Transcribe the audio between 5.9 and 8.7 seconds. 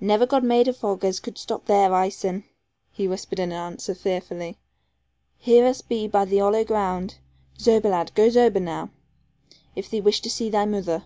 by the hollow ground. Zober, lad, goo zober